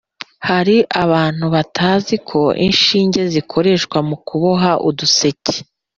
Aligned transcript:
hariho 0.47 0.83
abantu 1.03 1.45
batazi 1.55 2.15
ko 2.29 2.41
inshinge 2.67 3.21
zikoreshwa 3.33 3.97
mukuboha 4.09 4.71
uduseke 4.89 5.55